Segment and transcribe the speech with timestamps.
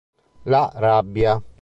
[0.45, 1.39] La rabbia